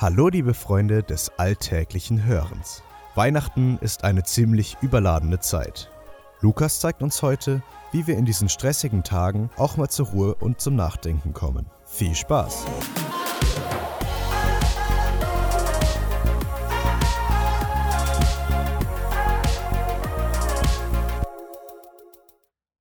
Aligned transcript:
Hallo 0.00 0.28
liebe 0.28 0.54
Freunde 0.54 1.02
des 1.02 1.28
alltäglichen 1.40 2.24
Hörens. 2.24 2.84
Weihnachten 3.16 3.78
ist 3.80 4.04
eine 4.04 4.22
ziemlich 4.22 4.76
überladene 4.80 5.40
Zeit. 5.40 5.90
Lukas 6.40 6.78
zeigt 6.78 7.02
uns 7.02 7.20
heute, 7.20 7.64
wie 7.90 8.06
wir 8.06 8.16
in 8.16 8.24
diesen 8.24 8.48
stressigen 8.48 9.02
Tagen 9.02 9.50
auch 9.56 9.76
mal 9.76 9.88
zur 9.88 10.06
Ruhe 10.06 10.34
und 10.36 10.60
zum 10.60 10.76
Nachdenken 10.76 11.32
kommen. 11.32 11.66
Viel 11.84 12.14
Spaß! 12.14 12.64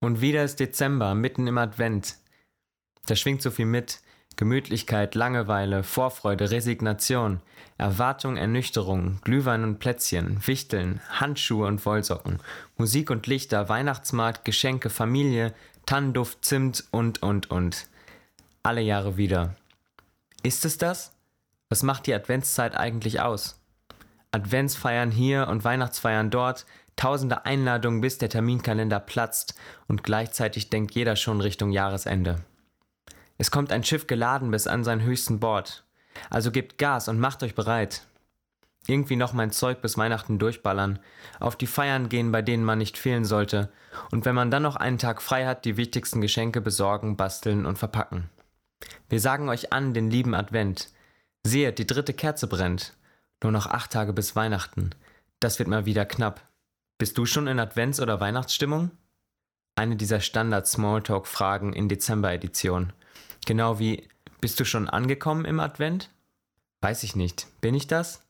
Und 0.01 0.21
wieder 0.21 0.43
ist 0.43 0.59
Dezember, 0.59 1.15
mitten 1.15 1.47
im 1.47 1.57
Advent. 1.57 2.19
Da 3.07 3.15
schwingt 3.15 3.41
so 3.41 3.49
viel 3.49 3.65
mit. 3.65 4.01
Gemütlichkeit, 4.37 5.15
Langeweile, 5.15 5.83
Vorfreude, 5.83 6.51
Resignation, 6.51 7.41
Erwartung, 7.77 8.37
Ernüchterung, 8.37 9.19
Glühwein 9.23 9.63
und 9.63 9.79
Plätzchen, 9.79 10.39
Wichteln, 10.45 11.01
Handschuhe 11.09 11.67
und 11.67 11.85
Wollsocken, 11.85 12.39
Musik 12.77 13.09
und 13.09 13.27
Lichter, 13.27 13.67
Weihnachtsmarkt, 13.67 14.45
Geschenke, 14.45 14.89
Familie, 14.89 15.53
Tannenduft, 15.87 16.45
Zimt 16.45 16.85
und, 16.91 17.23
und, 17.23 17.49
und. 17.49 17.87
Alle 18.61 18.81
Jahre 18.81 19.17
wieder. 19.17 19.55
Ist 20.43 20.65
es 20.65 20.77
das? 20.77 21.13
Was 21.69 21.81
macht 21.81 22.05
die 22.05 22.13
Adventszeit 22.13 22.77
eigentlich 22.77 23.19
aus? 23.19 23.59
Adventsfeiern 24.31 25.09
hier 25.09 25.47
und 25.47 25.63
Weihnachtsfeiern 25.63 26.29
dort, 26.29 26.65
tausende 26.95 27.45
Einladungen, 27.45 28.01
bis 28.01 28.19
der 28.19 28.29
Terminkalender 28.29 28.99
platzt 28.99 29.55
und 29.87 30.03
gleichzeitig 30.03 30.69
denkt 30.69 30.93
jeder 30.93 31.15
schon 31.15 31.41
Richtung 31.41 31.71
Jahresende. 31.71 32.43
Es 33.37 33.51
kommt 33.51 33.71
ein 33.71 33.83
Schiff 33.83 34.07
geladen 34.07 34.51
bis 34.51 34.67
an 34.67 34.83
seinen 34.83 35.03
höchsten 35.03 35.39
Bord. 35.39 35.83
Also 36.29 36.51
gebt 36.51 36.77
Gas 36.77 37.07
und 37.07 37.19
macht 37.19 37.43
euch 37.43 37.55
bereit. 37.55 38.07
Irgendwie 38.87 39.17
noch 39.17 39.33
mein 39.33 39.51
Zeug 39.51 39.81
bis 39.81 39.97
Weihnachten 39.97 40.39
durchballern, 40.39 40.99
auf 41.39 41.57
die 41.57 41.67
Feiern 41.67 42.07
gehen, 42.07 42.31
bei 42.31 42.41
denen 42.41 42.63
man 42.63 42.77
nicht 42.77 42.97
fehlen 42.97 43.25
sollte, 43.25 43.69
und 44.11 44.25
wenn 44.25 44.35
man 44.35 44.49
dann 44.49 44.63
noch 44.63 44.77
einen 44.77 44.97
Tag 44.97 45.21
frei 45.21 45.45
hat, 45.45 45.65
die 45.65 45.75
wichtigsten 45.75 46.21
Geschenke 46.21 46.61
besorgen, 46.61 47.17
basteln 47.17 47.65
und 47.65 47.77
verpacken. 47.77 48.29
Wir 49.09 49.19
sagen 49.19 49.49
euch 49.49 49.73
an 49.73 49.93
den 49.93 50.09
lieben 50.09 50.33
Advent. 50.33 50.89
Seht, 51.45 51.79
die 51.79 51.87
dritte 51.87 52.13
Kerze 52.13 52.47
brennt. 52.47 52.93
Nur 53.43 53.51
noch 53.51 53.67
acht 53.67 53.91
Tage 53.91 54.13
bis 54.13 54.35
Weihnachten. 54.35 54.91
Das 55.39 55.59
wird 55.59 55.67
mal 55.67 55.85
wieder 55.85 56.05
knapp. 56.05 56.41
Bist 56.97 57.17
du 57.17 57.25
schon 57.25 57.47
in 57.47 57.59
Advents- 57.59 58.01
oder 58.01 58.19
Weihnachtsstimmung? 58.19 58.91
Eine 59.75 59.95
dieser 59.95 60.19
Standard-Smalltalk-Fragen 60.19 61.73
in 61.73 61.89
Dezember-Edition. 61.89 62.93
Genau 63.47 63.79
wie, 63.79 64.05
bist 64.41 64.59
du 64.59 64.65
schon 64.65 64.89
angekommen 64.89 65.45
im 65.45 65.61
Advent? 65.61 66.09
Weiß 66.81 67.03
ich 67.03 67.15
nicht. 67.15 67.47
Bin 67.61 67.75
ich 67.75 67.87
das? 67.87 68.21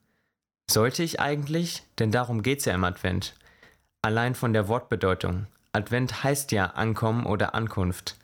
Sollte 0.70 1.02
ich 1.02 1.20
eigentlich? 1.20 1.82
Denn 1.98 2.12
darum 2.12 2.44
geht's 2.44 2.66
ja 2.66 2.76
im 2.76 2.84
Advent. 2.84 3.34
Allein 4.04 4.36
von 4.36 4.54
der 4.54 4.68
Wortbedeutung. 4.68 5.48
Advent 5.74 6.24
heißt 6.24 6.52
ja 6.52 6.68
Ankommen 6.68 7.26
oder 7.26 7.56
Ankunft. 7.56 8.16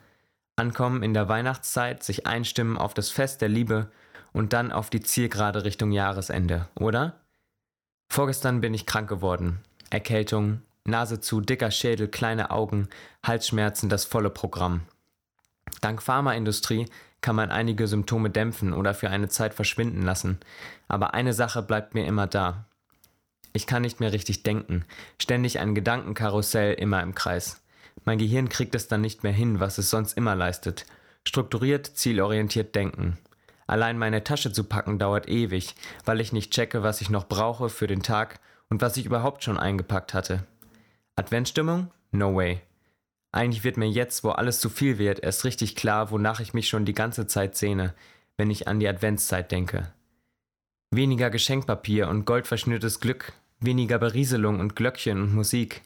Ankommen 0.54 1.02
in 1.02 1.14
der 1.14 1.28
Weihnachtszeit, 1.28 2.04
sich 2.04 2.28
einstimmen 2.28 2.78
auf 2.78 2.94
das 2.94 3.10
Fest 3.10 3.40
der 3.40 3.48
Liebe 3.48 3.90
und 4.32 4.52
dann 4.52 4.70
auf 4.70 4.88
die 4.88 5.00
Zielgerade 5.00 5.64
Richtung 5.64 5.90
Jahresende, 5.90 6.68
oder? 6.76 7.18
Vorgestern 8.08 8.60
bin 8.60 8.72
ich 8.72 8.86
krank 8.86 9.08
geworden. 9.08 9.58
Erkältung, 9.90 10.62
Nase 10.84 11.18
zu, 11.18 11.40
dicker 11.40 11.72
Schädel, 11.72 12.06
kleine 12.06 12.52
Augen, 12.52 12.88
Halsschmerzen, 13.24 13.88
das 13.88 14.04
volle 14.04 14.30
Programm. 14.30 14.82
Dank 15.80 16.02
Pharmaindustrie 16.02 16.86
kann 17.20 17.36
man 17.36 17.50
einige 17.50 17.86
Symptome 17.86 18.30
dämpfen 18.30 18.72
oder 18.72 18.94
für 18.94 19.10
eine 19.10 19.28
Zeit 19.28 19.54
verschwinden 19.54 20.02
lassen. 20.02 20.38
Aber 20.88 21.14
eine 21.14 21.32
Sache 21.32 21.62
bleibt 21.62 21.94
mir 21.94 22.06
immer 22.06 22.26
da. 22.26 22.66
Ich 23.52 23.66
kann 23.66 23.82
nicht 23.82 24.00
mehr 24.00 24.12
richtig 24.12 24.42
denken, 24.42 24.84
ständig 25.20 25.60
ein 25.60 25.74
Gedankenkarussell 25.74 26.74
immer 26.74 27.02
im 27.02 27.14
Kreis. 27.14 27.62
Mein 28.04 28.18
Gehirn 28.18 28.48
kriegt 28.48 28.74
es 28.74 28.88
dann 28.88 29.00
nicht 29.00 29.22
mehr 29.22 29.32
hin, 29.32 29.60
was 29.60 29.78
es 29.78 29.90
sonst 29.90 30.14
immer 30.14 30.34
leistet. 30.34 30.84
Strukturiert, 31.26 31.86
zielorientiert 31.86 32.74
denken. 32.74 33.16
Allein 33.66 33.96
meine 33.96 34.24
Tasche 34.24 34.52
zu 34.52 34.64
packen 34.64 34.98
dauert 34.98 35.28
ewig, 35.28 35.74
weil 36.04 36.20
ich 36.20 36.32
nicht 36.32 36.52
checke, 36.52 36.82
was 36.82 37.00
ich 37.00 37.08
noch 37.08 37.28
brauche 37.28 37.70
für 37.70 37.86
den 37.86 38.02
Tag 38.02 38.40
und 38.68 38.82
was 38.82 38.96
ich 38.96 39.06
überhaupt 39.06 39.42
schon 39.44 39.56
eingepackt 39.56 40.12
hatte. 40.12 40.44
Adventstimmung? 41.16 41.90
No 42.10 42.34
way. 42.34 42.60
Eigentlich 43.34 43.64
wird 43.64 43.76
mir 43.76 43.90
jetzt, 43.90 44.22
wo 44.22 44.30
alles 44.30 44.60
zu 44.60 44.68
viel 44.68 44.98
wird, 44.98 45.18
erst 45.18 45.44
richtig 45.44 45.74
klar, 45.74 46.12
wonach 46.12 46.38
ich 46.38 46.54
mich 46.54 46.68
schon 46.68 46.84
die 46.84 46.92
ganze 46.92 47.26
Zeit 47.26 47.56
sehne, 47.56 47.92
wenn 48.36 48.48
ich 48.48 48.68
an 48.68 48.78
die 48.78 48.86
Adventszeit 48.86 49.50
denke. 49.50 49.92
Weniger 50.92 51.30
Geschenkpapier 51.30 52.08
und 52.08 52.26
goldverschnürtes 52.26 53.00
Glück, 53.00 53.32
weniger 53.58 53.98
Berieselung 53.98 54.60
und 54.60 54.76
Glöckchen 54.76 55.20
und 55.20 55.34
Musik, 55.34 55.82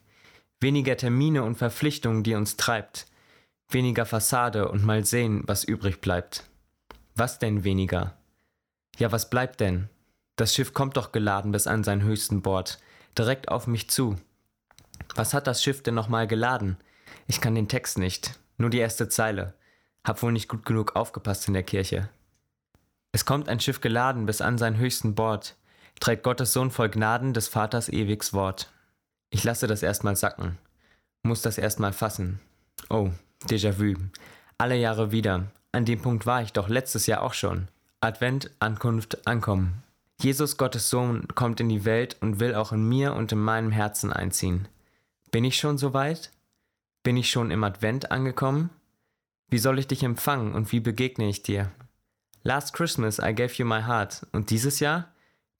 weniger 0.61 0.99
Termine 0.99 1.43
und 1.43 1.57
Verpflichtungen, 1.57 2.23
die 2.23 2.35
uns 2.35 2.59
treibt, 2.59 3.07
weniger 3.71 4.05
Fassade 4.05 4.69
und 4.69 4.85
mal 4.85 5.07
sehen, 5.07 5.43
was 5.47 5.65
übrig 5.65 6.03
bleibt. 6.03 6.45
Was 7.15 7.39
denn 7.39 7.65
weniger? 7.65 8.19
Ja, 8.99 9.11
was 9.11 9.31
bleibt 9.31 9.61
denn? 9.61 9.89
Das 10.37 10.55
Schiff 10.55 10.75
kommt 10.75 10.99
doch 10.99 11.13
geladen 11.13 11.53
bis 11.53 11.67
an 11.67 11.83
sein 11.83 12.03
höchsten 12.03 12.43
Bord, 12.43 12.79
direkt 13.17 13.49
auf 13.49 13.67
mich 13.67 13.89
zu. 13.89 14.17
Was 15.15 15.33
hat 15.33 15.47
das 15.47 15.63
Schiff 15.63 15.83
denn 15.83 15.95
nochmal 15.95 16.27
geladen? 16.27 16.77
Ich 17.27 17.41
kann 17.41 17.55
den 17.55 17.69
Text 17.69 17.99
nicht, 17.99 18.39
nur 18.57 18.71
die 18.71 18.79
erste 18.79 19.09
Zeile. 19.09 19.55
Hab 20.05 20.23
wohl 20.23 20.33
nicht 20.33 20.49
gut 20.49 20.65
genug 20.65 20.97
aufgepasst 20.97 21.49
in 21.49 21.55
der 21.55 21.63
Kirche. 21.63 22.09
Es 23.13 23.25
kommt 23.25 23.49
ein 23.49 23.61
Schiff 23.61 23.81
geladen 23.81 24.27
bis 24.27 24.41
an 24.41 24.59
sein 24.59 24.77
höchsten 24.77 25.15
Bord, 25.15 25.57
trägt 26.01 26.23
Gottes 26.23 26.53
Sohn 26.53 26.71
voll 26.71 26.89
Gnaden 26.89 27.35
des 27.35 27.49
Vaters 27.49 27.89
ewigs 27.89 28.33
Wort. 28.33 28.71
Ich 29.31 29.45
lasse 29.45 29.67
das 29.67 29.83
erstmal 29.83 30.17
sacken, 30.17 30.59
muss 31.23 31.43
das 31.43 31.59
erstmal 31.59 31.93
fassen. 31.93 32.41
Oh, 32.89 33.11
Déjà-vu. 33.47 33.95
Alle 34.59 34.77
Jahre 34.77 35.13
wieder. 35.13 35.47
An 35.73 35.85
dem 35.85 36.01
Punkt 36.01 36.27
war 36.27 36.43
ich 36.43 36.53
doch 36.53 36.69
letztes 36.69 37.07
Jahr 37.07 37.23
auch 37.23 37.35
schon. 37.35 37.69
Advent, 38.01 38.51
Ankunft, 38.59 39.27
Ankommen. 39.27 39.83
Jesus, 40.21 40.57
Gottes 40.57 40.91
Sohn, 40.91 41.29
kommt 41.35 41.61
in 41.61 41.69
die 41.69 41.85
Welt 41.85 42.17
und 42.21 42.41
will 42.41 42.55
auch 42.55 42.73
in 42.73 42.89
mir 42.89 43.15
und 43.15 43.31
in 43.31 43.39
meinem 43.39 43.71
Herzen 43.71 44.13
einziehen. 44.13 44.67
Bin 45.31 45.45
ich 45.45 45.59
schon 45.59 45.79
so 45.79 45.95
weit? 45.95 46.31
Bin 47.03 47.17
ich 47.17 47.31
schon 47.31 47.51
im 47.51 47.65
Advent 47.65 48.11
angekommen? 48.11 48.71
Wie 49.49 49.59
soll 49.59 49.79
ich 49.79 49.87
dich 49.87 50.03
empfangen 50.03 50.55
und 50.55 50.73
wie 50.73 50.81
begegne 50.81 51.29
ich 51.29 51.43
dir? 51.43 51.73
Last 52.43 52.75
Christmas 52.75 53.19
I 53.19 53.35
gave 53.35 53.55
you 53.55 53.65
my 53.65 53.83
heart. 53.83 54.27
Und 54.33 54.51
dieses 54.51 54.81
Jahr? 54.81 55.13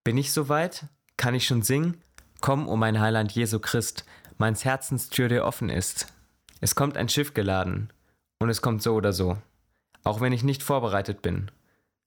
Bin 0.05 0.17
ich 0.17 0.33
soweit? 0.33 0.87
Kann 1.17 1.35
ich 1.35 1.47
schon 1.47 1.63
singen? 1.63 2.03
Komm, 2.41 2.69
o 2.69 2.73
oh 2.73 2.77
mein 2.77 3.01
Heiland 3.01 3.33
Jesu 3.33 3.59
Christ, 3.59 4.05
meins 4.37 4.65
Herzens 4.65 5.11
Tür 5.11 5.29
dir 5.29 5.45
offen 5.45 5.71
ist. 5.71 6.07
Es 6.61 6.75
kommt 6.75 6.97
ein 6.97 7.09
Schiff 7.09 7.35
geladen. 7.35 7.93
Und 8.39 8.51
es 8.51 8.63
kommt 8.63 8.83
so 8.83 8.95
oder 8.95 9.13
so. 9.13 9.39
Auch 10.05 10.21
wenn 10.21 10.33
ich 10.33 10.45
nicht 10.45 10.63
vorbereitet 10.63 11.23
bin. 11.23 11.51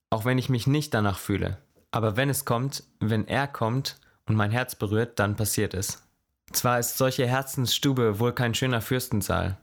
Auch 0.09 0.25
wenn 0.25 0.37
ich 0.37 0.49
mich 0.49 0.67
nicht 0.67 0.93
danach 0.93 1.19
fühle. 1.19 1.57
Aber 1.91 2.15
wenn 2.15 2.29
es 2.29 2.45
kommt, 2.45 2.83
wenn 2.99 3.27
er 3.27 3.47
kommt 3.47 3.99
und 4.25 4.35
mein 4.35 4.51
Herz 4.51 4.75
berührt, 4.75 5.19
dann 5.19 5.35
passiert 5.35 5.73
es. 5.73 6.07
Zwar 6.53 6.79
ist 6.79 6.97
solche 6.97 7.27
Herzensstube 7.27 8.19
wohl 8.19 8.33
kein 8.33 8.53
schöner 8.53 8.81
Fürstensaal, 8.81 9.57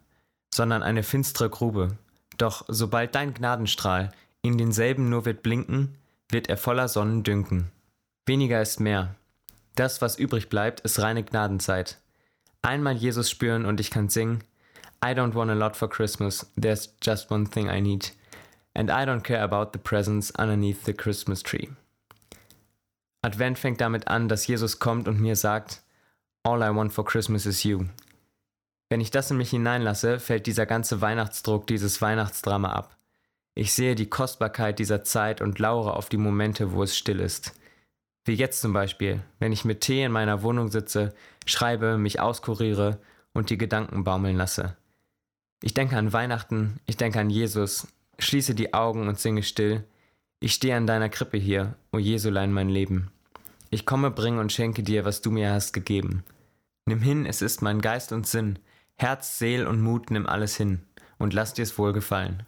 sondern 0.53 0.82
eine 0.82 1.03
finstere 1.03 1.50
Grube, 1.50 1.99
doch 2.38 2.65
sobald 2.69 3.15
dein 3.15 3.34
Gnadenstrahl 3.34 4.10
in 4.43 4.56
denselben 4.56 5.10
nur 5.10 5.25
wird 5.25 5.43
blinken, 5.43 5.97
wird 6.31 6.49
er 6.49 6.56
voller 6.56 6.88
Sonnen 6.88 7.22
dünken. 7.22 7.71
Weniger 8.26 8.62
ist 8.62 8.81
mehr. 8.81 9.15
Das, 9.75 10.00
was 10.00 10.19
übrig 10.19 10.49
bleibt, 10.49 10.81
ist 10.81 11.00
reine 11.00 11.22
Gnadenzeit. 11.22 11.99
Einmal 12.62 12.97
Jesus 12.97 13.31
spüren 13.31 13.65
und 13.65 13.81
ich 13.81 13.91
kann 13.91 14.09
singen, 14.09 14.43
I 15.05 15.09
don't 15.09 15.34
want 15.34 15.50
a 15.50 15.55
lot 15.55 15.76
for 15.76 15.88
Christmas, 15.88 16.50
there's 16.60 16.94
just 17.03 17.31
one 17.31 17.49
thing 17.49 17.69
I 17.69 17.81
need. 17.81 18.12
And 18.75 18.91
I 18.91 19.05
don't 19.05 19.22
care 19.22 19.43
about 19.43 19.70
the 19.72 19.78
presents 19.78 20.32
underneath 20.38 20.84
the 20.84 20.93
Christmas 20.93 21.43
tree. 21.43 21.69
Advent 23.23 23.58
fängt 23.58 23.81
damit 23.81 24.08
an, 24.08 24.29
dass 24.29 24.46
Jesus 24.46 24.79
kommt 24.79 25.08
und 25.08 25.20
mir 25.20 25.37
sagt, 25.37 25.82
All 26.44 26.62
I 26.62 26.75
Want 26.75 26.93
for 26.93 27.05
Christmas 27.05 27.46
is 27.46 27.64
You. 27.64 27.87
Wenn 28.88 29.00
ich 29.00 29.11
das 29.11 29.31
in 29.31 29.37
mich 29.37 29.50
hineinlasse, 29.50 30.19
fällt 30.19 30.46
dieser 30.46 30.67
ganze 30.67 31.00
Weihnachtsdruck, 31.00 31.67
dieses 31.67 32.00
Weihnachtsdrama 32.00 32.73
ab. 32.73 32.96
Ich 33.55 33.73
sehe 33.73 33.94
die 33.94 34.08
Kostbarkeit 34.08 34.79
dieser 34.79 35.02
Zeit 35.02 35.40
und 35.43 35.58
laure 35.58 35.94
auf 35.94 36.08
die 36.08 36.17
Momente, 36.17 36.73
wo 36.73 36.82
es 36.82 36.96
still 36.96 37.20
ist. 37.20 37.55
Wie 38.25 38.35
jetzt 38.35 38.61
zum 38.61 38.73
Beispiel, 38.73 39.20
wenn 39.40 39.52
ich 39.52 39.64
mit 39.64 39.81
Tee 39.81 40.05
in 40.05 40.12
meiner 40.12 40.43
Wohnung 40.43 40.69
sitze, 40.69 41.14
schreibe, 41.44 41.99
mich 41.99 42.20
auskuriere 42.20 42.99
und 43.32 43.50
die 43.50 43.58
Gedanken 43.58 44.05
baumeln 44.05 44.37
lasse. 44.37 44.76
Ich 45.62 45.75
denke 45.75 45.96
an 45.96 46.12
Weihnachten, 46.12 46.79
ich 46.87 46.96
denke 46.96 47.19
an 47.19 47.31
Jesus, 47.31 47.88
schließe 48.19 48.55
die 48.55 48.75
Augen 48.75 49.08
und 49.08 49.19
singe 49.19 49.43
still. 49.43 49.85
Ich 50.40 50.55
stehe 50.55 50.76
an 50.76 50.87
deiner 50.87 51.08
Krippe 51.08 51.37
hier, 51.37 51.75
o 51.93 51.99
Jesulein 51.99 52.52
mein 52.52 52.69
Leben. 52.69 53.11
Ich 53.70 53.85
komme, 53.85 54.11
bringe 54.11 54.41
und 54.41 54.50
schenke 54.50 54.82
dir, 54.82 55.05
was 55.05 55.20
du 55.20 55.31
mir 55.31 55.53
hast 55.53 55.75
gegeben. 55.75 56.25
Nimm 56.87 57.03
hin, 57.03 57.26
es 57.26 57.43
ist 57.43 57.61
mein 57.61 57.82
Geist 57.82 58.12
und 58.12 58.26
Sinn. 58.26 58.59
Herz, 58.97 59.38
Seel 59.38 59.67
und 59.67 59.82
Mut 59.82 60.11
nimm 60.11 60.26
alles 60.26 60.56
hin 60.56 60.81
und 61.19 61.35
lass 61.35 61.53
dir's 61.53 61.76
wohl 61.76 61.93
gefallen. 61.93 62.47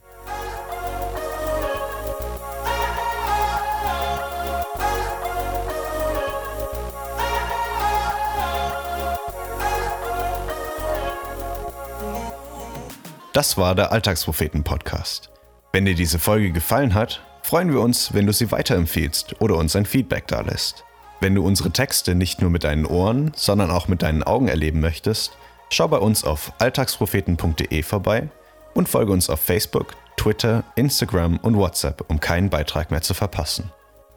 Das 13.34 13.58
war 13.58 13.74
der 13.74 13.92
Alltagspropheten-Podcast. 13.92 15.30
Wenn 15.72 15.84
dir 15.84 15.94
diese 15.94 16.18
Folge 16.18 16.50
gefallen 16.50 16.94
hat, 16.94 17.22
freuen 17.42 17.72
wir 17.72 17.80
uns, 17.80 18.12
wenn 18.14 18.26
du 18.26 18.32
sie 18.32 18.50
weiterempfiehlst 18.50 19.40
oder 19.40 19.56
uns 19.56 19.76
ein 19.76 19.86
Feedback 19.86 20.26
dalässt. 20.26 20.84
Wenn 21.20 21.34
du 21.34 21.44
unsere 21.44 21.70
Texte 21.70 22.14
nicht 22.14 22.40
nur 22.40 22.48
mit 22.48 22.64
deinen 22.64 22.86
Ohren, 22.86 23.32
sondern 23.36 23.70
auch 23.70 23.88
mit 23.88 24.00
deinen 24.00 24.22
Augen 24.22 24.48
erleben 24.48 24.80
möchtest, 24.80 25.36
schau 25.68 25.86
bei 25.86 25.98
uns 25.98 26.24
auf 26.24 26.54
alltagspropheten.de 26.58 27.82
vorbei 27.82 28.28
und 28.72 28.88
folge 28.88 29.12
uns 29.12 29.28
auf 29.28 29.38
Facebook, 29.38 29.94
Twitter, 30.16 30.64
Instagram 30.76 31.36
und 31.36 31.58
WhatsApp, 31.58 32.04
um 32.08 32.20
keinen 32.20 32.48
Beitrag 32.48 32.90
mehr 32.90 33.02
zu 33.02 33.12
verpassen. 33.12 33.70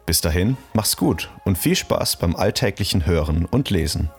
Bis 0.06 0.22
dahin, 0.22 0.56
mach's 0.72 0.96
gut 0.96 1.30
und 1.44 1.58
viel 1.58 1.76
Spaß 1.76 2.16
beim 2.16 2.36
alltäglichen 2.36 3.04
Hören 3.04 3.44
und 3.44 3.68
Lesen. 3.68 4.10